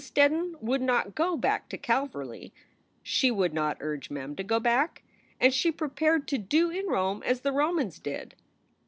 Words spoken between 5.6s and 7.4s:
prepared to do in Rome